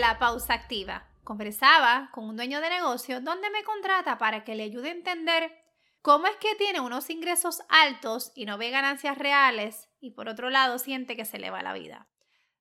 la 0.00 0.18
pausa 0.18 0.54
activa. 0.54 1.06
Conversaba 1.24 2.08
con 2.12 2.24
un 2.24 2.36
dueño 2.36 2.62
de 2.62 2.70
negocio 2.70 3.20
donde 3.20 3.50
me 3.50 3.62
contrata 3.64 4.16
para 4.16 4.44
que 4.44 4.54
le 4.54 4.62
ayude 4.62 4.88
a 4.88 4.92
entender 4.92 5.52
cómo 6.00 6.26
es 6.26 6.36
que 6.36 6.54
tiene 6.54 6.80
unos 6.80 7.10
ingresos 7.10 7.60
altos 7.68 8.32
y 8.34 8.46
no 8.46 8.56
ve 8.56 8.70
ganancias 8.70 9.18
reales 9.18 9.90
y 10.00 10.12
por 10.12 10.28
otro 10.28 10.48
lado 10.48 10.78
siente 10.78 11.16
que 11.16 11.26
se 11.26 11.38
le 11.38 11.50
va 11.50 11.62
la 11.62 11.74
vida. 11.74 12.08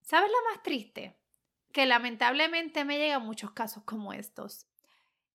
¿Sabes 0.01 0.29
lo 0.29 0.51
más 0.51 0.61
triste? 0.63 1.17
Que 1.71 1.85
lamentablemente 1.85 2.83
me 2.83 2.97
llegan 2.97 3.25
muchos 3.25 3.51
casos 3.51 3.83
como 3.85 4.11
estos. 4.11 4.67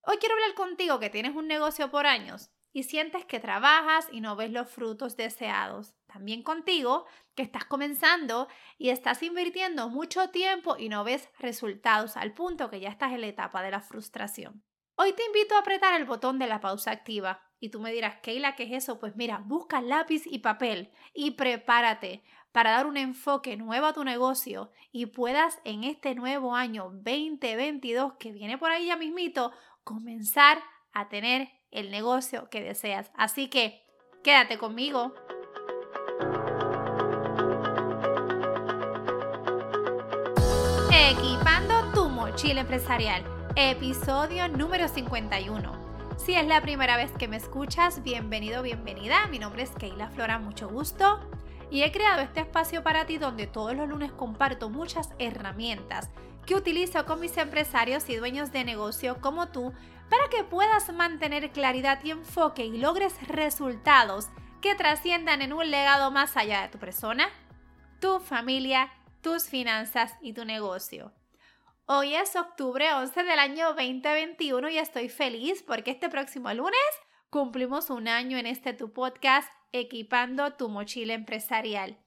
Hoy 0.03 0.19
quiero 0.19 0.35
hablar 0.35 0.55
contigo 0.55 1.01
que 1.01 1.09
tienes 1.09 1.35
un 1.35 1.49
negocio 1.49 1.91
por 1.91 2.07
años 2.07 2.51
y 2.75 2.83
sientes 2.83 3.25
que 3.25 3.41
trabajas 3.41 4.09
y 4.11 4.21
no 4.21 4.35
ves 4.37 4.51
los 4.51 4.69
frutos 4.69 5.17
deseados. 5.17 5.95
También 6.07 6.43
contigo 6.43 7.07
que 7.37 7.45
estás 7.45 7.65
comenzando 7.65 8.49
y 8.77 8.91
estás 8.91 9.23
invirtiendo 9.23 9.89
mucho 9.89 10.29
tiempo 10.31 10.77
y 10.77 10.89
no 10.89 11.05
ves 11.05 11.31
resultados 11.39 12.17
al 12.17 12.35
punto 12.35 12.69
que 12.69 12.81
ya 12.81 12.91
estás 12.91 13.13
en 13.13 13.21
la 13.23 13.29
etapa 13.29 13.63
de 13.63 13.71
la 13.71 13.81
frustración. 13.81 14.65
Hoy 14.97 15.13
te 15.13 15.25
invito 15.25 15.55
a 15.55 15.61
apretar 15.61 15.99
el 15.99 16.05
botón 16.05 16.39
de 16.39 16.49
la 16.49 16.61
pausa 16.61 16.91
activa 16.91 17.41
y 17.61 17.71
tú 17.71 17.81
me 17.81 17.93
dirás, 17.93 18.17
Keila, 18.21 18.57
¿qué 18.57 18.65
es 18.65 18.73
eso? 18.73 18.99
Pues 18.99 19.15
mira, 19.15 19.39
busca 19.39 19.81
lápiz 19.81 20.25
y 20.27 20.41
papel 20.41 20.91
y 21.15 21.33
prepárate 21.33 22.25
para 22.51 22.73
dar 22.73 22.87
un 22.87 22.97
enfoque 22.97 23.57
nuevo 23.57 23.87
a 23.87 23.93
tu 23.93 24.05
negocio 24.05 24.73
y 24.91 25.07
puedas 25.07 25.61
en 25.65 25.85
este 25.85 26.17
nuevo 26.17 26.57
año 26.57 26.91
2022 26.93 28.15
que 28.19 28.33
viene 28.33 28.59
por 28.59 28.73
ahí 28.73 28.87
ya 28.87 28.97
mismito 28.97 29.53
comenzar 29.85 30.61
a 30.93 31.09
tener 31.09 31.49
el 31.75 31.91
negocio 31.91 32.49
que 32.49 32.63
deseas. 32.63 33.11
Así 33.15 33.49
que 33.49 33.83
quédate 34.23 34.57
conmigo. 34.57 35.13
Equipando 40.91 41.93
tu 41.93 42.09
mochila 42.09 42.63
empresarial, 42.63 43.23
episodio 43.57 44.49
número 44.49 44.89
51. 44.89 45.85
Si 46.17 46.35
es 46.35 46.47
la 46.47 46.63
primera 46.63 46.97
vez 46.97 47.11
que 47.13 47.29
me 47.29 47.37
escuchas, 47.37 48.03
bienvenido, 48.03 48.63
bienvenida. 48.63 49.27
Mi 49.27 49.41
nombre 49.41 49.65
es 49.65 49.71
Keila 49.71 50.09
Flora, 50.11 50.39
mucho 50.39 50.69
gusto. 50.69 51.21
Y 51.71 51.83
he 51.83 51.91
creado 51.91 52.23
este 52.23 52.41
espacio 52.41 52.85
para 52.85 53.05
ti 53.05 53.19
donde 53.19 53.49
todos 53.49 53.75
los 53.75 53.89
lunes 53.89 54.13
comparto 54.13 54.71
muchas 54.71 55.11
herramientas 55.19 56.11
que 56.47 56.55
utilizo 56.55 57.05
con 57.07 57.21
mis 57.21 57.37
empresarios 57.37 58.09
y 58.09 58.17
dueños 58.17 58.53
de 58.53 58.65
negocio 58.65 59.21
como 59.21 59.49
tú 59.49 59.73
para 60.11 60.29
que 60.29 60.45
puedas 60.45 60.93
mantener 60.93 61.51
claridad 61.51 61.99
y 62.05 62.11
enfoque 62.11 62.65
y 62.65 62.79
logres 62.79 63.15
resultados 63.27 64.27
que 64.61 64.75
trasciendan 64.75 65.43
en 65.43 65.53
un 65.53 65.71
legado 65.71 66.11
más 66.11 66.37
allá 66.37 66.63
de 66.63 66.69
tu 66.69 66.79
persona, 66.79 67.29
tu 68.01 68.21
familia, 68.21 68.93
tus 69.23 69.49
finanzas 69.49 70.15
y 70.21 70.33
tu 70.33 70.45
negocio. 70.45 71.13
Hoy 71.87 72.15
es 72.15 72.35
octubre 72.37 72.95
11 72.95 73.25
del 73.25 73.39
año 73.39 73.75
2021 73.75 74.71
y 74.71 74.79
estoy 74.79 75.09
feliz 75.09 75.63
porque 75.63 75.91
este 75.91 76.09
próximo 76.09 76.53
lunes 76.55 76.79
cumplimos 77.31 77.91
un 77.91 78.09
año 78.09 78.39
en 78.39 78.47
este 78.47 78.73
tu 78.73 78.93
podcast 78.93 79.49
Equipando 79.73 80.53
tu 80.53 80.69
mochila 80.69 81.15
empresarial. 81.15 81.99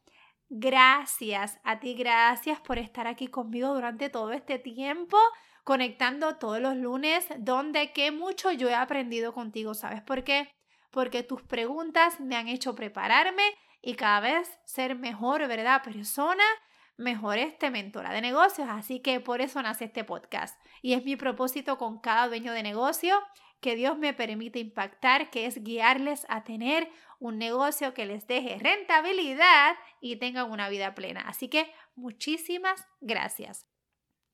Gracias 0.50 1.60
a 1.66 1.82
ti, 1.82 1.94
gracias 1.94 2.62
por 2.62 2.78
estar 2.78 3.06
aquí 3.06 3.28
conmigo 3.28 3.74
durante 3.74 4.10
todo 4.10 4.32
este 4.32 4.58
tiempo, 4.58 5.18
conectando 5.66 6.38
todos 6.38 6.62
los 6.62 6.78
lunes, 6.78 7.28
donde 7.40 7.92
que 7.92 8.12
mucho 8.12 8.54
yo 8.54 8.70
he 8.70 8.74
aprendido 8.74 9.34
contigo, 9.34 9.74
¿sabes 9.74 10.02
por 10.02 10.24
qué? 10.24 10.50
Porque 10.90 11.22
tus 11.22 11.42
preguntas 11.42 12.22
me 12.22 12.38
han 12.38 12.48
hecho 12.48 12.76
prepararme 12.76 13.44
y 13.82 13.96
cada 13.96 14.22
vez 14.22 14.50
ser 14.64 14.96
mejor, 14.96 15.46
¿verdad? 15.50 15.84
Persona, 15.84 16.46
mejor 16.96 17.40
este 17.40 17.70
mentora 17.70 18.14
de 18.14 18.22
negocios, 18.22 18.70
así 18.72 19.02
que 19.02 19.20
por 19.20 19.42
eso 19.42 19.62
nace 19.62 19.84
este 19.84 20.06
podcast. 20.06 20.58
Y 20.82 20.94
es 20.94 21.04
mi 21.04 21.18
propósito 21.18 21.78
con 21.78 22.00
cada 22.00 22.30
dueño 22.30 22.54
de 22.54 22.64
negocio 22.64 23.22
que 23.60 23.76
Dios 23.76 23.98
me 23.98 24.14
permite 24.14 24.60
impactar, 24.60 25.30
que 25.30 25.46
es 25.46 25.64
guiarles 25.64 26.26
a 26.30 26.44
tener 26.44 26.90
un 27.20 27.38
negocio 27.38 27.94
que 27.94 28.06
les 28.06 28.28
deje 28.28 28.58
rentabilidad 28.60 29.76
y 30.02 30.18
tengan 30.18 30.52
una 30.52 30.70
vida 30.70 30.96
plena. 30.96 31.22
Así 31.28 31.50
que 31.50 31.74
muchísimas 31.96 32.88
gracias. 33.00 33.66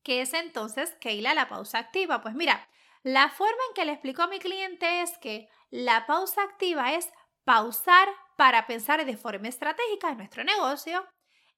¿Qué 0.04 0.22
es 0.22 0.34
entonces, 0.34 0.96
Keila, 1.00 1.34
la 1.34 1.48
pausa 1.48 1.80
activa? 1.80 2.22
Pues 2.22 2.36
mira, 2.36 2.68
la 3.04 3.30
forma 3.30 3.62
en 3.70 3.74
que 3.76 3.86
le 3.86 3.94
explico 3.94 4.22
a 4.22 4.28
mi 4.28 4.40
cliente 4.40 5.02
es 5.02 5.18
que 5.18 5.50
la 5.70 6.06
pausa 6.06 6.44
activa 6.44 6.94
es 6.94 7.10
pausar 7.46 8.08
para 8.38 8.68
pensar 8.68 9.06
de 9.06 9.18
forma 9.18 9.48
estratégica 9.48 10.10
en 10.10 10.18
nuestro 10.18 10.44
negocio, 10.44 11.06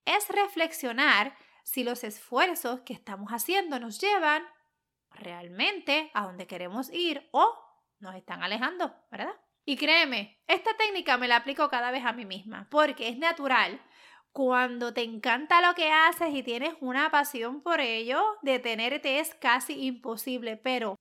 es 0.05 0.27
reflexionar 0.29 1.35
si 1.63 1.83
los 1.83 2.03
esfuerzos 2.03 2.81
que 2.81 2.93
estamos 2.93 3.31
haciendo 3.31 3.79
nos 3.79 3.99
llevan 3.99 4.43
realmente 5.09 6.11
a 6.13 6.23
donde 6.23 6.47
queremos 6.47 6.91
ir 6.91 7.27
o 7.31 7.57
nos 7.99 8.15
están 8.15 8.43
alejando, 8.43 8.95
¿verdad? 9.09 9.33
Y 9.65 9.77
créeme, 9.77 10.39
esta 10.47 10.77
técnica 10.77 11.17
me 11.17 11.27
la 11.27 11.37
aplico 11.37 11.69
cada 11.69 11.89
vez 11.89 12.05
a 12.05 12.13
mí 12.13 12.23
misma, 12.23 12.67
porque 12.69 13.09
es 13.09 13.17
natural. 13.17 13.81
Cuando 14.31 14.93
te 14.93 15.01
encanta 15.01 15.61
lo 15.61 15.73
que 15.73 15.91
haces 15.91 16.33
y 16.33 16.43
tienes 16.43 16.75
una 16.81 17.09
pasión 17.09 17.61
por 17.61 17.79
ello, 17.81 18.21
detenerte 18.43 19.19
es 19.19 19.33
casi 19.33 19.85
imposible, 19.85 20.57
pero 20.57 20.95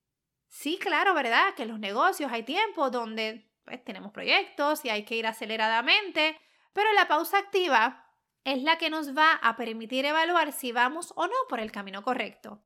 sí, 0.49 0.79
claro, 0.79 1.13
¿verdad? 1.13 1.53
Que 1.55 1.65
en 1.65 1.69
los 1.69 1.79
negocios 1.79 2.33
hay 2.33 2.45
tiempos 2.45 2.91
donde 2.91 3.51
pues, 3.65 3.85
tenemos 3.85 4.13
proyectos 4.13 4.85
y 4.85 4.89
hay 4.89 5.05
que 5.05 5.17
ir 5.17 5.27
aceleradamente, 5.27 6.41
pero 6.73 6.91
la 6.95 7.07
pausa 7.07 7.39
activa 7.39 8.09
es 8.45 8.63
la 8.63 8.79
que 8.79 8.89
nos 8.89 9.17
va 9.17 9.33
a 9.43 9.57
permitir 9.57 10.07
evaluar 10.07 10.53
si 10.53 10.73
vamos 10.73 11.13
o 11.17 11.27
no 11.27 11.37
por 11.49 11.61
el 11.61 11.73
camino 11.73 12.03
correcto. 12.03 12.63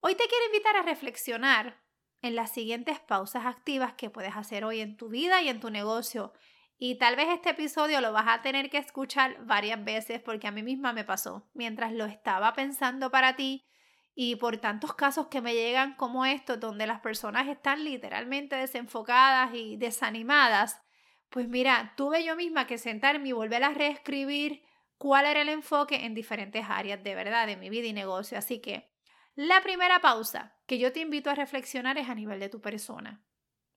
Hoy 0.00 0.14
te 0.14 0.28
quiero 0.28 0.46
invitar 0.46 0.76
a 0.76 0.82
reflexionar 0.82 1.83
en 2.24 2.36
las 2.36 2.50
siguientes 2.50 2.98
pausas 3.00 3.44
activas 3.44 3.92
que 3.92 4.08
puedes 4.08 4.34
hacer 4.34 4.64
hoy 4.64 4.80
en 4.80 4.96
tu 4.96 5.10
vida 5.10 5.42
y 5.42 5.50
en 5.50 5.60
tu 5.60 5.68
negocio. 5.68 6.32
Y 6.78 6.96
tal 6.96 7.16
vez 7.16 7.28
este 7.28 7.50
episodio 7.50 8.00
lo 8.00 8.12
vas 8.12 8.26
a 8.28 8.40
tener 8.40 8.70
que 8.70 8.78
escuchar 8.78 9.44
varias 9.44 9.84
veces 9.84 10.22
porque 10.22 10.46
a 10.46 10.50
mí 10.50 10.62
misma 10.62 10.94
me 10.94 11.04
pasó 11.04 11.50
mientras 11.52 11.92
lo 11.92 12.06
estaba 12.06 12.54
pensando 12.54 13.10
para 13.10 13.36
ti 13.36 13.66
y 14.14 14.36
por 14.36 14.56
tantos 14.56 14.94
casos 14.94 15.26
que 15.26 15.42
me 15.42 15.52
llegan 15.52 15.96
como 15.96 16.24
estos 16.24 16.58
donde 16.58 16.86
las 16.86 17.00
personas 17.00 17.46
están 17.46 17.84
literalmente 17.84 18.56
desenfocadas 18.56 19.54
y 19.54 19.76
desanimadas. 19.76 20.80
Pues 21.28 21.46
mira, 21.46 21.92
tuve 21.94 22.24
yo 22.24 22.36
misma 22.36 22.66
que 22.66 22.78
sentarme 22.78 23.28
y 23.28 23.32
volver 23.32 23.64
a 23.64 23.74
reescribir 23.74 24.62
cuál 24.96 25.26
era 25.26 25.42
el 25.42 25.50
enfoque 25.50 26.06
en 26.06 26.14
diferentes 26.14 26.64
áreas 26.70 27.04
de 27.04 27.14
verdad 27.14 27.46
de 27.46 27.58
mi 27.58 27.68
vida 27.68 27.86
y 27.86 27.92
negocio. 27.92 28.38
Así 28.38 28.60
que 28.60 28.93
la 29.36 29.62
primera 29.62 30.00
pausa 30.00 30.56
que 30.66 30.78
yo 30.78 30.92
te 30.92 31.00
invito 31.00 31.28
a 31.28 31.34
reflexionar 31.34 31.98
es 31.98 32.08
a 32.08 32.14
nivel 32.14 32.38
de 32.38 32.48
tu 32.48 32.60
persona. 32.60 33.24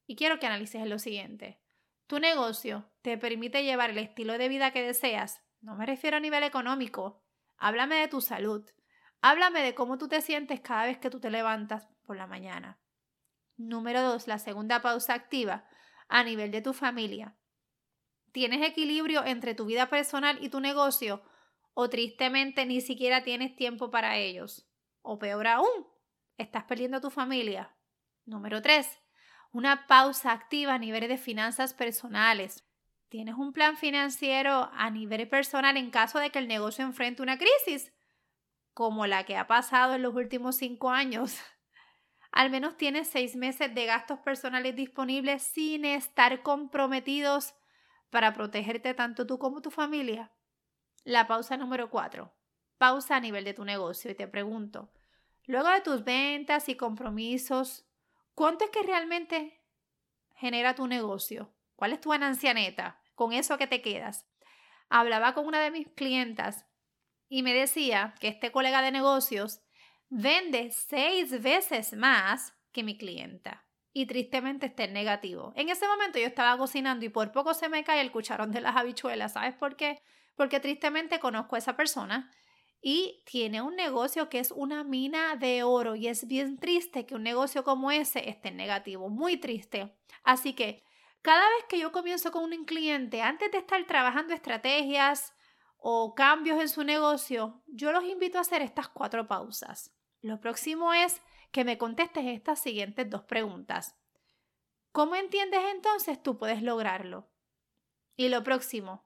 Y 0.06 0.16
quiero 0.16 0.40
que 0.40 0.45
analices 0.45 0.85
lo 0.88 1.00
siguiente. 1.00 1.59
Tu 2.06 2.19
negocio 2.19 2.91
te 3.01 3.18
permite 3.18 3.63
llevar 3.63 3.90
el 3.90 3.97
estilo 3.97 4.38
de 4.38 4.50
vida 4.50 4.72
que 4.72 4.84
deseas. 4.84 5.41
No 5.62 5.75
me 5.75 5.85
refiero 5.85 6.18
a 6.18 6.19
nivel 6.19 6.44
económico. 6.44 7.23
Háblame 7.57 7.95
de 7.95 8.07
tu 8.07 8.22
salud. 8.22 8.69
Háblame 9.22 9.63
de 9.63 9.73
cómo 9.73 9.97
tú 9.97 10.07
te 10.07 10.22
sientes 10.22 10.62
cada 10.62 10.85
vez 10.85 11.00
que 11.00 11.09
tú 11.09 11.19
te 11.19 11.31
levantas 11.31 11.88
por 12.03 12.18
la 12.18 12.28
mañana. 12.28 12.79
Número 13.57 14.03
dos, 14.03 14.28
la 14.28 14.38
segunda 14.38 14.84
pausa 14.84 15.16
activa 15.16 15.68
a 16.07 16.24
nivel 16.24 16.51
de 16.51 16.62
tu 16.62 16.74
familia. 16.74 17.35
¿Tienes 18.31 18.62
equilibrio 18.62 19.25
entre 19.25 19.56
tu 19.56 19.66
vida 19.66 19.89
personal 19.89 20.38
y 20.44 20.50
tu 20.50 20.59
negocio? 20.59 21.24
¿O 21.74 21.89
tristemente 21.89 22.68
ni 22.68 22.79
siquiera 22.81 23.24
tienes 23.24 23.56
tiempo 23.56 23.89
para 23.89 24.18
ellos? 24.18 24.69
O 25.09 25.19
peor 25.19 25.47
aún, 25.47 25.88
estás 26.38 26.66
perdiendo 26.66 26.97
a 26.97 27.00
tu 27.00 27.09
familia. 27.09 27.73
Número 28.25 28.62
3. 28.62 29.00
Una 29.53 29.88
pausa 29.88 30.34
activa 30.34 30.73
a 30.73 30.78
nivel 30.78 31.07
de 31.07 31.18
finanzas 31.18 31.73
personales. 31.73 32.68
¿Tienes 33.07 33.35
un 33.35 33.53
plan 33.53 33.78
financiero 33.78 34.69
a 34.73 34.90
nivel 34.90 35.30
personal 35.30 35.77
en 35.77 35.92
caso 35.92 36.19
de 36.19 36.30
que 36.30 36.39
el 36.39 36.50
negocio 36.50 36.83
enfrente 36.83 37.21
una 37.21 37.38
crisis? 37.38 37.94
Como 38.74 39.07
la 39.07 39.24
que 39.24 39.38
ha 39.38 39.48
pasado 39.48 39.95
en 39.95 40.01
los 40.01 40.13
últimos 40.13 40.57
cinco 40.57 40.89
años. 40.89 41.39
Al 42.33 42.50
menos 42.50 42.75
tienes 42.75 43.07
seis 43.07 43.38
meses 43.38 43.74
de 43.74 43.86
gastos 43.86 44.19
personales 44.19 44.75
disponibles 44.75 45.42
sin 45.42 45.86
estar 45.86 46.44
comprometidos 46.44 47.56
para 48.10 48.33
protegerte 48.33 48.94
tanto 48.94 49.25
tú 49.25 49.39
como 49.39 49.62
tu 49.62 49.71
familia. 49.71 50.33
La 51.06 51.27
pausa 51.27 51.56
número 51.56 51.89
4. 51.89 52.30
Pausa 52.77 53.15
a 53.15 53.21
nivel 53.21 53.45
de 53.45 53.53
tu 53.53 53.63
negocio 53.63 54.12
y 54.12 54.15
te 54.15 54.27
pregunto, 54.27 54.92
Luego 55.47 55.69
de 55.69 55.81
tus 55.81 56.03
ventas 56.03 56.67
y 56.67 56.75
compromisos, 56.75 57.85
¿cuánto 58.35 58.65
es 58.65 58.69
que 58.69 58.83
realmente 58.83 59.63
genera 60.35 60.75
tu 60.75 60.88
negocio? 60.88 61.53
¿Cuál 61.77 61.94
es 61.94 62.01
tu 62.01 62.09
ganancia 62.09 62.53
neta? 62.53 63.01
Con 63.15 63.31
eso 63.31 63.57
que 63.57 63.65
te 63.65 63.81
quedas. 63.81 64.27
Hablaba 64.89 65.33
con 65.33 65.47
una 65.47 65.61
de 65.61 65.71
mis 65.71 65.88
clientas 65.88 66.65
y 67.29 67.44
me 67.44 67.53
decía 67.53 68.13
que 68.19 68.27
este 68.27 68.51
colega 68.51 68.81
de 68.81 68.91
negocios 68.91 69.61
vende 70.09 70.71
seis 70.71 71.41
veces 71.41 71.93
más 71.93 72.53
que 72.73 72.83
mi 72.83 72.97
clienta. 72.97 73.65
Y 73.93 74.05
tristemente 74.05 74.65
está 74.65 74.83
en 74.83 74.93
negativo. 74.93 75.53
En 75.55 75.69
ese 75.69 75.88
momento 75.88 76.19
yo 76.19 76.27
estaba 76.27 76.57
cocinando 76.57 77.05
y 77.05 77.09
por 77.09 77.31
poco 77.31 77.53
se 77.53 77.69
me 77.69 77.85
cae 77.85 78.01
el 78.01 78.11
cucharón 78.11 78.51
de 78.51 78.61
las 78.61 78.75
habichuelas. 78.75 79.33
¿Sabes 79.33 79.55
por 79.55 79.77
qué? 79.77 80.01
Porque 80.35 80.59
tristemente 80.59 81.19
conozco 81.19 81.55
a 81.55 81.59
esa 81.59 81.77
persona 81.77 82.31
y 82.81 83.24
tiene 83.25 83.62
un 83.62 83.75
negocio 83.75 84.29
que 84.29 84.39
es 84.39 84.51
una 84.51 84.83
mina 84.83 85.35
de 85.35 85.63
oro 85.63 85.95
y 85.95 86.07
es 86.07 86.27
bien 86.27 86.57
triste 86.57 87.06
que 87.06 87.15
un 87.15 87.24
negocio 87.24 87.63
como 87.63 87.91
ese 87.91 88.29
esté 88.29 88.51
negativo, 88.51 89.09
muy 89.09 89.38
triste. 89.38 89.95
Así 90.24 90.53
que 90.53 90.83
cada 91.21 91.41
vez 91.41 91.65
que 91.68 91.79
yo 91.79 91.91
comienzo 91.91 92.31
con 92.31 92.44
un 92.44 92.65
cliente, 92.65 93.21
antes 93.21 93.51
de 93.51 93.57
estar 93.57 93.83
trabajando 93.85 94.33
estrategias 94.33 95.33
o 95.77 96.15
cambios 96.15 96.62
en 96.62 96.69
su 96.69 96.83
negocio, 96.83 97.63
yo 97.68 97.91
los 97.91 98.03
invito 98.03 98.38
a 98.38 98.41
hacer 98.41 98.62
estas 98.62 98.89
cuatro 98.89 99.27
pausas. 99.27 99.94
Lo 100.21 100.39
próximo 100.39 100.94
es 100.94 101.21
que 101.51 101.63
me 101.63 101.77
contestes 101.77 102.25
estas 102.25 102.59
siguientes 102.59 103.09
dos 103.09 103.24
preguntas. 103.24 103.95
¿Cómo 104.91 105.15
entiendes 105.15 105.62
entonces 105.74 106.21
tú 106.21 106.38
puedes 106.38 106.62
lograrlo? 106.62 107.29
Y 108.15 108.29
lo 108.29 108.44
próximo, 108.44 109.06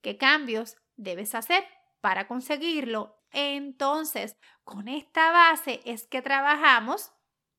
¿qué 0.00 0.16
cambios 0.16 0.76
debes 0.96 1.34
hacer 1.34 1.64
para 2.02 2.28
conseguirlo? 2.28 3.16
Entonces, 3.30 4.36
con 4.64 4.88
esta 4.88 5.32
base 5.32 5.80
es 5.86 6.06
que 6.06 6.20
trabajamos 6.20 7.12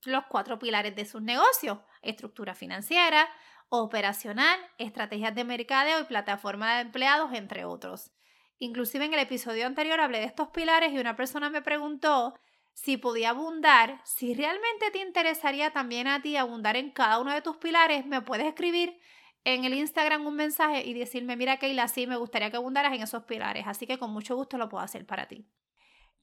los 0.05 0.25
cuatro 0.25 0.59
pilares 0.59 0.95
de 0.95 1.05
sus 1.05 1.23
negocios, 1.23 1.79
estructura 2.03 2.53
financiera, 2.53 3.27
operacional, 3.69 4.59
estrategias 4.77 5.33
de 5.33 5.45
mercadeo 5.45 6.01
y 6.01 6.03
plataforma 6.03 6.75
de 6.75 6.81
empleados, 6.81 7.33
entre 7.33 7.65
otros. 7.65 8.11
Inclusive 8.59 9.05
en 9.05 9.13
el 9.13 9.21
episodio 9.21 9.65
anterior 9.65 9.99
hablé 9.99 10.19
de 10.19 10.25
estos 10.25 10.49
pilares 10.49 10.93
y 10.93 10.99
una 10.99 11.15
persona 11.15 11.49
me 11.49 11.61
preguntó 11.61 12.35
si 12.73 12.97
podía 12.97 13.29
abundar, 13.29 14.01
si 14.03 14.33
realmente 14.33 14.91
te 14.91 14.99
interesaría 14.99 15.71
también 15.71 16.07
a 16.07 16.21
ti 16.21 16.37
abundar 16.37 16.75
en 16.75 16.91
cada 16.91 17.19
uno 17.19 17.33
de 17.33 17.41
tus 17.41 17.57
pilares, 17.57 18.05
me 18.05 18.21
puedes 18.21 18.47
escribir 18.47 18.99
en 19.43 19.65
el 19.65 19.73
Instagram 19.73 20.25
un 20.25 20.35
mensaje 20.35 20.85
y 20.85 20.93
decirme, 20.93 21.35
mira 21.35 21.57
Keila, 21.57 21.87
sí, 21.87 22.07
me 22.07 22.15
gustaría 22.15 22.49
que 22.49 22.57
abundaras 22.57 22.93
en 22.93 23.01
esos 23.01 23.23
pilares, 23.23 23.65
así 23.67 23.85
que 23.85 23.97
con 23.97 24.11
mucho 24.11 24.35
gusto 24.35 24.57
lo 24.57 24.69
puedo 24.69 24.83
hacer 24.83 25.05
para 25.05 25.27
ti. 25.27 25.45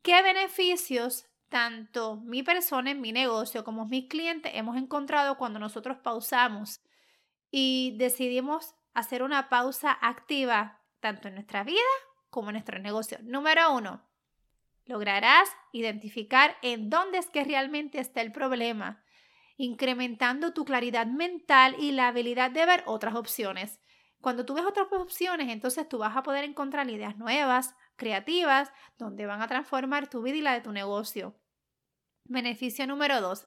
¿Qué 0.02 0.22
beneficios 0.22 1.26
tanto 1.48 2.16
mi 2.16 2.42
persona 2.42 2.92
en 2.92 3.00
mi 3.00 3.12
negocio 3.12 3.64
como 3.64 3.86
mis 3.86 4.08
clientes 4.08 4.52
hemos 4.54 4.76
encontrado 4.76 5.36
cuando 5.36 5.58
nosotros 5.58 5.98
pausamos 5.98 6.80
y 7.50 7.96
decidimos 7.98 8.74
hacer 8.94 9.22
una 9.22 9.48
pausa 9.48 9.92
activa 10.00 10.80
tanto 11.00 11.28
en 11.28 11.34
nuestra 11.34 11.64
vida 11.64 11.80
como 12.30 12.48
en 12.48 12.54
nuestro 12.54 12.78
negocio? 12.78 13.18
Número 13.22 13.74
uno, 13.74 14.08
lograrás 14.86 15.48
identificar 15.72 16.56
en 16.62 16.88
dónde 16.88 17.18
es 17.18 17.26
que 17.28 17.44
realmente 17.44 18.00
está 18.00 18.22
el 18.22 18.32
problema 18.32 19.02
incrementando 19.60 20.54
tu 20.54 20.64
claridad 20.64 21.06
mental 21.06 21.76
y 21.78 21.92
la 21.92 22.08
habilidad 22.08 22.50
de 22.50 22.64
ver 22.64 22.82
otras 22.86 23.14
opciones. 23.14 23.78
Cuando 24.22 24.46
tú 24.46 24.54
ves 24.54 24.64
otras 24.64 24.86
opciones, 24.90 25.50
entonces 25.50 25.86
tú 25.86 25.98
vas 25.98 26.16
a 26.16 26.22
poder 26.22 26.44
encontrar 26.44 26.88
ideas 26.88 27.18
nuevas, 27.18 27.76
creativas, 27.96 28.72
donde 28.96 29.26
van 29.26 29.42
a 29.42 29.48
transformar 29.48 30.08
tu 30.08 30.22
vida 30.22 30.36
y 30.36 30.40
la 30.40 30.54
de 30.54 30.62
tu 30.62 30.72
negocio. 30.72 31.38
Beneficio 32.24 32.86
número 32.86 33.20
dos. 33.20 33.44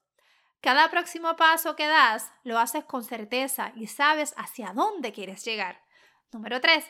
Cada 0.60 0.88
próximo 0.88 1.34
paso 1.34 1.74
que 1.74 1.88
das 1.88 2.30
lo 2.44 2.60
haces 2.60 2.84
con 2.84 3.02
certeza 3.02 3.72
y 3.74 3.88
sabes 3.88 4.34
hacia 4.36 4.72
dónde 4.72 5.12
quieres 5.12 5.44
llegar. 5.44 5.82
Número 6.32 6.60
tres. 6.60 6.88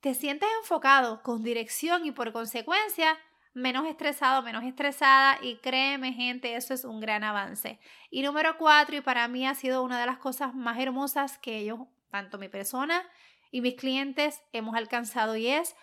Te 0.00 0.14
sientes 0.14 0.48
enfocado, 0.60 1.22
con 1.22 1.44
dirección 1.44 2.06
y 2.06 2.10
por 2.10 2.32
consecuencia 2.32 3.16
menos 3.54 3.86
estresado, 3.86 4.42
menos 4.42 4.64
estresada 4.64 5.38
y 5.40 5.56
créeme 5.56 6.12
gente, 6.12 6.56
eso 6.56 6.74
es 6.74 6.84
un 6.84 7.00
gran 7.00 7.24
avance. 7.24 7.78
Y 8.10 8.22
número 8.22 8.58
cuatro, 8.58 8.96
y 8.96 9.00
para 9.00 9.26
mí 9.28 9.46
ha 9.46 9.54
sido 9.54 9.82
una 9.82 10.00
de 10.00 10.06
las 10.06 10.18
cosas 10.18 10.54
más 10.54 10.78
hermosas 10.78 11.38
que 11.38 11.58
ellos, 11.58 11.80
tanto 12.10 12.36
mi 12.38 12.48
persona 12.48 13.02
y 13.50 13.60
mis 13.60 13.76
clientes, 13.76 14.42
hemos 14.52 14.74
alcanzado 14.74 15.36
y 15.36 15.46
es 15.46 15.76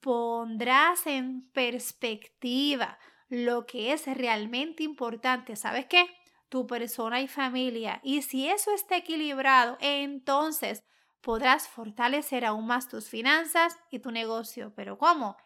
pondrás 0.00 1.06
en 1.06 1.50
perspectiva 1.50 2.98
lo 3.28 3.66
que 3.66 3.92
es 3.92 4.06
realmente 4.06 4.82
importante. 4.82 5.56
¿Sabes 5.56 5.86
qué? 5.86 6.06
Tu 6.48 6.66
persona 6.66 7.20
y 7.20 7.28
familia. 7.28 8.00
Y 8.02 8.22
si 8.22 8.48
eso 8.48 8.72
está 8.72 8.96
equilibrado, 8.96 9.76
entonces 9.80 10.82
podrás 11.20 11.68
fortalecer 11.68 12.46
aún 12.46 12.66
más 12.66 12.88
tus 12.88 13.08
finanzas 13.08 13.78
y 13.90 13.98
tu 13.98 14.10
negocio. 14.10 14.72
¿Pero 14.74 14.96
cómo? 14.96 15.36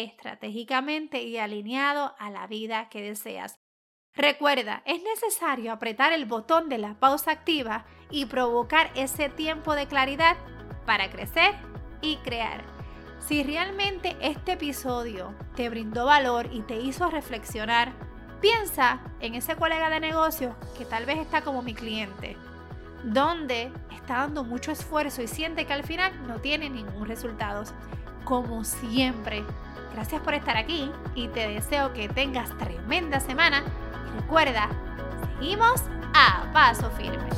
Estratégicamente 0.00 1.22
y 1.22 1.36
alineado 1.36 2.14
a 2.18 2.30
la 2.30 2.46
vida 2.46 2.88
que 2.88 3.02
deseas. 3.02 3.60
Recuerda, 4.14 4.82
es 4.86 5.02
necesario 5.02 5.72
apretar 5.72 6.12
el 6.12 6.24
botón 6.24 6.68
de 6.68 6.78
la 6.78 6.94
pausa 6.94 7.30
activa 7.30 7.84
y 8.10 8.26
provocar 8.26 8.90
ese 8.94 9.28
tiempo 9.28 9.74
de 9.74 9.86
claridad 9.86 10.36
para 10.86 11.10
crecer 11.10 11.54
y 12.00 12.16
crear. 12.16 12.62
Si 13.20 13.42
realmente 13.42 14.16
este 14.20 14.52
episodio 14.52 15.34
te 15.56 15.68
brindó 15.68 16.06
valor 16.06 16.48
y 16.52 16.62
te 16.62 16.76
hizo 16.76 17.08
reflexionar, 17.10 17.92
piensa 18.40 19.00
en 19.20 19.34
ese 19.34 19.56
colega 19.56 19.88
de 19.90 20.00
negocio 20.00 20.56
que 20.76 20.84
tal 20.84 21.06
vez 21.06 21.18
está 21.18 21.42
como 21.42 21.62
mi 21.62 21.74
cliente, 21.74 22.36
donde 23.04 23.70
está 23.94 24.18
dando 24.18 24.42
mucho 24.42 24.72
esfuerzo 24.72 25.22
y 25.22 25.28
siente 25.28 25.66
que 25.66 25.72
al 25.72 25.84
final 25.84 26.26
no 26.26 26.40
tiene 26.40 26.68
ningún 26.68 27.06
resultado. 27.06 27.64
Como 28.24 28.64
siempre, 28.64 29.44
Gracias 29.92 30.22
por 30.22 30.34
estar 30.34 30.56
aquí 30.56 30.90
y 31.14 31.28
te 31.28 31.48
deseo 31.48 31.92
que 31.92 32.08
tengas 32.08 32.56
tremenda 32.58 33.20
semana. 33.20 33.62
Recuerda, 34.16 34.68
seguimos 35.38 35.82
a 36.14 36.50
paso 36.52 36.90
firme. 36.92 37.28